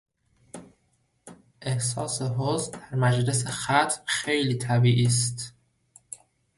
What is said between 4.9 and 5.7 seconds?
است.